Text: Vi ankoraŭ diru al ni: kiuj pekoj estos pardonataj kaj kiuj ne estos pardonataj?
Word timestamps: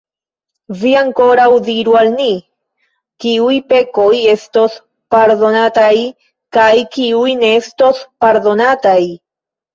Vi 0.83 0.91
ankoraŭ 1.01 1.43
diru 1.67 1.93
al 1.99 2.09
ni: 2.13 2.29
kiuj 3.25 3.53
pekoj 3.75 4.07
estos 4.33 4.79
pardonataj 5.17 5.93
kaj 6.59 6.73
kiuj 6.99 7.31
ne 7.45 7.55
estos 7.61 8.03
pardonataj? 8.27 8.99